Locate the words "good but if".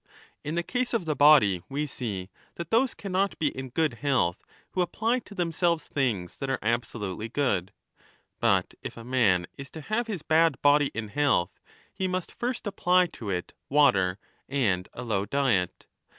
7.29-8.97